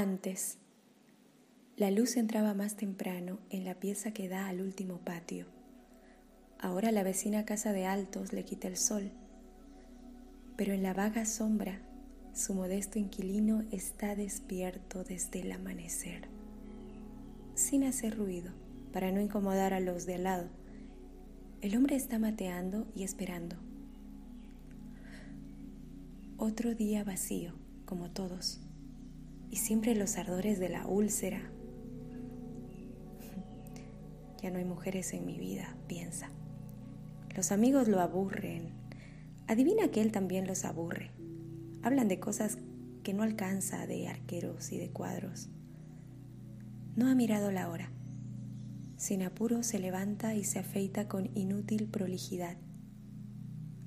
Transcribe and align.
Antes, 0.00 0.58
la 1.76 1.90
luz 1.90 2.16
entraba 2.16 2.54
más 2.54 2.76
temprano 2.76 3.40
en 3.50 3.64
la 3.64 3.74
pieza 3.74 4.12
que 4.12 4.28
da 4.28 4.46
al 4.46 4.60
último 4.60 4.98
patio. 4.98 5.46
Ahora 6.60 6.92
la 6.92 7.02
vecina 7.02 7.44
casa 7.44 7.72
de 7.72 7.84
altos 7.84 8.32
le 8.32 8.44
quita 8.44 8.68
el 8.68 8.76
sol, 8.76 9.10
pero 10.56 10.72
en 10.72 10.84
la 10.84 10.94
vaga 10.94 11.26
sombra 11.26 11.80
su 12.32 12.54
modesto 12.54 13.00
inquilino 13.00 13.64
está 13.72 14.14
despierto 14.14 15.02
desde 15.02 15.40
el 15.40 15.50
amanecer, 15.50 16.28
sin 17.56 17.82
hacer 17.82 18.16
ruido, 18.16 18.52
para 18.92 19.10
no 19.10 19.20
incomodar 19.20 19.74
a 19.74 19.80
los 19.80 20.06
de 20.06 20.14
al 20.14 20.22
lado. 20.22 20.48
El 21.60 21.76
hombre 21.76 21.96
está 21.96 22.20
mateando 22.20 22.86
y 22.94 23.02
esperando. 23.02 23.56
Otro 26.36 26.76
día 26.76 27.02
vacío, 27.02 27.54
como 27.84 28.12
todos, 28.12 28.60
siempre 29.58 29.94
los 29.94 30.16
ardores 30.16 30.58
de 30.58 30.68
la 30.68 30.86
úlcera. 30.86 31.42
Ya 34.42 34.50
no 34.50 34.58
hay 34.58 34.64
mujeres 34.64 35.12
en 35.12 35.26
mi 35.26 35.38
vida, 35.38 35.76
piensa. 35.86 36.30
Los 37.36 37.52
amigos 37.52 37.88
lo 37.88 38.00
aburren. 38.00 38.70
Adivina 39.46 39.88
que 39.88 40.00
él 40.00 40.12
también 40.12 40.46
los 40.46 40.64
aburre. 40.64 41.10
Hablan 41.82 42.08
de 42.08 42.18
cosas 42.18 42.58
que 43.02 43.12
no 43.12 43.22
alcanza, 43.22 43.86
de 43.86 44.08
arqueros 44.08 44.72
y 44.72 44.78
de 44.78 44.90
cuadros. 44.90 45.48
No 46.96 47.08
ha 47.08 47.14
mirado 47.14 47.50
la 47.50 47.68
hora. 47.68 47.90
Sin 48.96 49.22
apuro 49.22 49.62
se 49.62 49.78
levanta 49.78 50.34
y 50.34 50.44
se 50.44 50.58
afeita 50.58 51.08
con 51.08 51.30
inútil 51.36 51.86
prolijidad. 51.86 52.56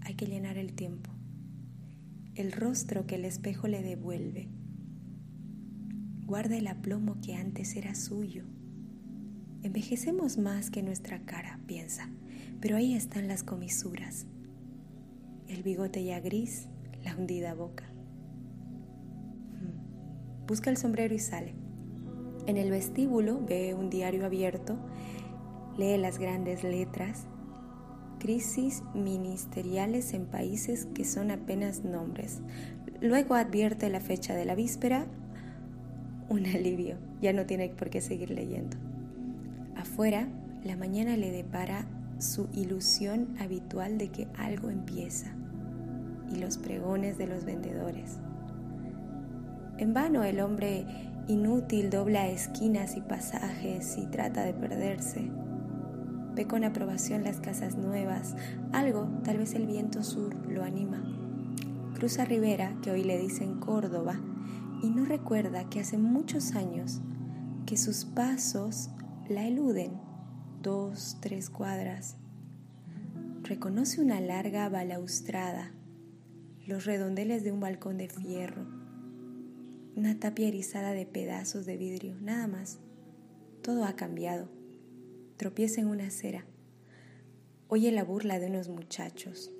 Hay 0.00 0.14
que 0.14 0.26
llenar 0.26 0.58
el 0.58 0.74
tiempo 0.74 1.16
el 2.36 2.52
rostro 2.52 3.06
que 3.06 3.14
el 3.14 3.24
espejo 3.24 3.66
le 3.66 3.82
devuelve. 3.82 4.48
Guarda 6.26 6.56
el 6.56 6.66
aplomo 6.66 7.20
que 7.20 7.34
antes 7.34 7.76
era 7.76 7.94
suyo. 7.94 8.44
Envejecemos 9.62 10.38
más 10.38 10.70
que 10.70 10.82
nuestra 10.82 11.20
cara, 11.20 11.60
piensa, 11.66 12.10
pero 12.60 12.76
ahí 12.76 12.94
están 12.94 13.28
las 13.28 13.42
comisuras. 13.42 14.26
El 15.48 15.62
bigote 15.62 16.04
ya 16.04 16.20
gris, 16.20 16.68
la 17.04 17.16
hundida 17.16 17.54
boca. 17.54 17.84
Hmm. 19.52 20.46
Busca 20.46 20.68
el 20.70 20.76
sombrero 20.76 21.14
y 21.14 21.20
sale. 21.20 21.54
En 22.46 22.56
el 22.56 22.70
vestíbulo 22.70 23.40
ve 23.44 23.74
un 23.74 23.88
diario 23.88 24.26
abierto, 24.26 24.78
lee 25.78 25.96
las 25.96 26.18
grandes 26.18 26.64
letras 26.64 27.26
crisis 28.18 28.82
ministeriales 28.94 30.12
en 30.14 30.26
países 30.26 30.86
que 30.94 31.04
son 31.04 31.30
apenas 31.30 31.84
nombres. 31.84 32.40
Luego 33.00 33.34
advierte 33.34 33.90
la 33.90 34.00
fecha 34.00 34.34
de 34.34 34.44
la 34.44 34.54
víspera. 34.54 35.06
Un 36.28 36.44
alivio, 36.46 36.96
ya 37.20 37.32
no 37.32 37.46
tiene 37.46 37.68
por 37.68 37.90
qué 37.90 38.00
seguir 38.00 38.30
leyendo. 38.30 38.76
Afuera, 39.76 40.28
la 40.64 40.76
mañana 40.76 41.16
le 41.16 41.30
depara 41.30 41.86
su 42.18 42.48
ilusión 42.52 43.36
habitual 43.38 43.98
de 43.98 44.08
que 44.08 44.26
algo 44.36 44.70
empieza 44.70 45.32
y 46.32 46.36
los 46.36 46.58
pregones 46.58 47.18
de 47.18 47.26
los 47.26 47.44
vendedores. 47.44 48.18
En 49.78 49.92
vano 49.92 50.24
el 50.24 50.40
hombre 50.40 50.86
inútil 51.28 51.90
dobla 51.90 52.28
esquinas 52.28 52.96
y 52.96 53.00
pasajes 53.00 53.98
y 53.98 54.06
trata 54.06 54.44
de 54.44 54.54
perderse. 54.54 55.30
Ve 56.34 56.46
con 56.46 56.64
aprobación 56.64 57.24
las 57.24 57.40
casas 57.40 57.76
nuevas, 57.76 58.36
algo, 58.72 59.08
tal 59.24 59.38
vez 59.38 59.54
el 59.54 59.66
viento 59.66 60.02
sur, 60.02 60.34
lo 60.48 60.64
anima. 60.64 61.02
Cruza 61.94 62.24
Rivera, 62.24 62.74
que 62.82 62.90
hoy 62.90 63.04
le 63.04 63.18
dicen 63.18 63.58
Córdoba, 63.58 64.20
y 64.86 64.90
no 64.90 65.04
recuerda 65.04 65.68
que 65.68 65.80
hace 65.80 65.98
muchos 65.98 66.54
años 66.54 67.00
que 67.66 67.76
sus 67.76 68.04
pasos 68.04 68.88
la 69.28 69.44
eluden, 69.44 70.00
dos, 70.62 71.18
tres 71.20 71.50
cuadras. 71.50 72.18
Reconoce 73.42 74.00
una 74.00 74.20
larga 74.20 74.68
balaustrada, 74.68 75.72
los 76.68 76.84
redondeles 76.84 77.42
de 77.42 77.50
un 77.50 77.58
balcón 77.58 77.98
de 77.98 78.08
fierro, 78.08 78.64
una 79.96 80.20
tapia 80.20 80.46
erizada 80.46 80.92
de 80.92 81.04
pedazos 81.04 81.66
de 81.66 81.76
vidrio, 81.76 82.14
nada 82.20 82.46
más. 82.46 82.78
Todo 83.62 83.86
ha 83.86 83.96
cambiado 83.96 84.48
tropieza 85.36 85.80
en 85.80 85.88
una 85.88 86.06
acera. 86.06 86.46
Oye 87.66 87.90
la 87.90 88.04
burla 88.04 88.38
de 88.38 88.46
unos 88.46 88.68
muchachos. 88.68 89.50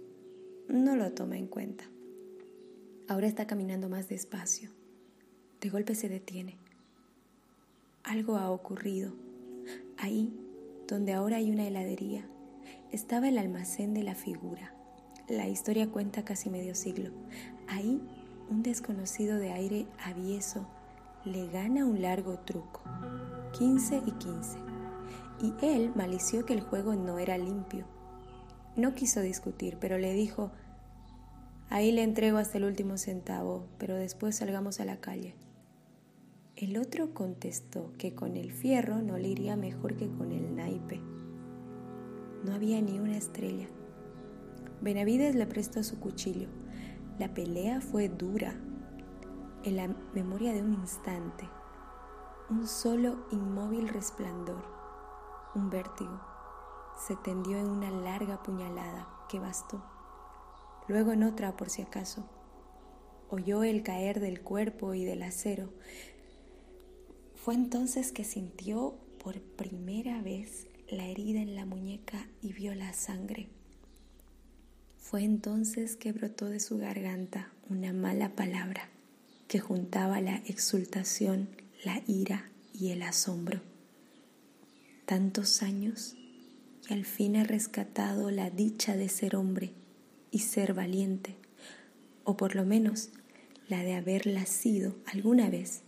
No 0.69 0.95
lo 0.95 1.11
toma 1.15 1.37
en 1.37 1.49
cuenta. 1.49 1.91
Ahora 3.09 3.27
está 3.27 3.49
caminando 3.49 3.89
más 3.89 4.09
despacio. 4.09 4.76
De 5.67 5.71
golpe 5.71 5.97
se 5.97 6.09
detiene. 6.09 6.57
Algo 8.05 8.37
ha 8.37 8.53
ocurrido. 8.53 9.11
Ahí, 9.99 10.33
donde 10.87 11.13
ahora 11.13 11.39
hay 11.39 11.51
una 11.51 11.67
heladería, 11.67 12.25
estaba 12.93 13.27
el 13.29 13.37
almacén 13.37 13.93
de 13.93 14.05
la 14.05 14.15
figura. 14.15 14.73
La 15.29 15.49
historia 15.49 15.89
cuenta 15.89 16.25
casi 16.25 16.51
medio 16.51 16.77
siglo. 16.77 17.11
Ahí, 17.67 18.01
un 18.49 18.63
desconocido 18.63 19.39
de 19.39 19.51
aire 19.51 19.89
avieso 19.99 20.69
le 21.25 21.49
gana 21.49 21.85
un 21.85 22.01
largo 22.01 22.39
truco. 22.39 22.81
15 23.59 24.03
y 24.07 24.13
15 24.13 24.59
y 25.43 25.53
él 25.67 25.91
malició 25.97 26.47
que 26.47 26.53
el 26.53 26.61
juego 26.61 26.95
no 26.95 27.19
era 27.19 27.39
limpio. 27.39 27.87
No 28.77 28.95
quiso 28.95 29.21
discutir, 29.21 29.79
pero 29.81 29.99
le 29.99 30.13
dijo, 30.13 30.53
ahí 31.71 31.91
le 31.91 32.05
entrego 32.05 32.39
hasta 32.39 32.59
el 32.59 32.67
último 32.67 32.99
centavo, 32.99 33.67
pero 33.79 33.97
después 33.97 34.37
salgamos 34.37 34.79
a 34.79 34.85
la 34.85 35.01
calle. 35.01 35.35
El 36.57 36.79
otro 36.79 37.13
contestó 37.13 37.93
que 37.99 38.15
con 38.15 38.37
el 38.37 38.51
fierro 38.51 39.03
no 39.03 39.19
le 39.19 39.29
iría 39.29 39.57
mejor 39.57 39.97
que 39.97 40.09
con 40.09 40.33
el 40.33 40.57
naipe. 40.57 41.01
No 42.45 42.55
había 42.55 42.81
ni 42.81 42.99
una 42.99 43.17
estrella. 43.17 43.69
Benavides 44.81 45.35
le 45.35 45.47
prestó 45.47 45.83
su 45.83 46.01
cuchillo. 46.01 46.49
La 47.19 47.33
pelea 47.35 47.81
fue 47.81 48.09
dura. 48.09 48.55
En 49.65 49.77
la 49.77 49.89
memoria 50.15 50.53
de 50.53 50.63
un 50.63 50.75
instante, 50.75 51.49
un 52.51 52.67
solo 52.67 53.27
inmóvil 53.33 53.89
resplandor 53.89 54.77
un 55.57 55.71
vértigo. 55.71 56.21
Se 56.99 57.17
tendió 57.17 57.59
en 57.59 57.67
una 57.67 57.91
larga 57.91 58.43
puñalada 58.43 59.09
que 59.29 59.41
bastó. 59.41 59.83
Luego 60.87 61.13
en 61.13 61.23
otra 61.23 61.57
por 61.57 61.71
si 61.71 61.83
acaso. 61.83 62.29
Oyó 63.31 63.65
el 63.65 63.83
caer 63.83 64.21
del 64.21 64.43
cuerpo 64.43 64.95
y 64.95 65.05
del 65.05 65.23
acero. 65.23 65.71
Fue 67.47 67.55
entonces 67.55 68.11
que 68.11 68.25
sintió 68.25 68.99
por 69.23 69.41
primera 69.41 70.21
vez 70.21 70.67
la 70.91 71.07
herida 71.07 71.41
en 71.41 71.55
la 71.55 71.65
muñeca 71.65 72.27
y 72.43 72.53
vio 72.53 72.75
la 72.75 72.93
sangre. 72.93 73.47
Fue 74.99 75.23
entonces 75.23 75.95
que 75.95 76.11
brotó 76.11 76.47
de 76.47 76.59
su 76.59 76.77
garganta 76.77 77.53
una 77.71 77.93
mala 77.93 78.35
palabra 78.35 78.89
que 79.47 79.61
juntaba 79.61 80.21
la 80.21 80.39
exultación, 80.47 81.49
la 81.85 82.03
ira 82.09 82.51
y 82.75 82.91
el 82.91 83.03
asombro 83.03 83.61
tantos 85.05 85.63
años 85.63 86.17
y 86.91 86.95
al 86.95 87.05
fin 87.05 87.37
ha 87.37 87.45
rescatado 87.45 88.33
la 88.33 88.51
dicha 88.51 88.97
de 88.97 89.09
ser 89.09 89.37
hombre 89.37 89.71
y 90.33 90.41
ser 90.41 90.75
valiente, 90.75 91.37
o 92.25 92.37
por 92.37 92.57
lo 92.57 92.65
menos 92.65 93.11
la 93.69 93.85
de 93.85 93.95
haberla 93.95 94.47
sido 94.47 94.97
alguna 95.07 95.49
vez 95.49 95.83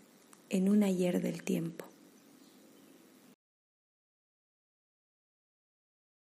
en 0.50 0.69
un 0.69 0.82
ayer 0.82 1.20
del 1.20 1.42
tiempo. 1.42 1.88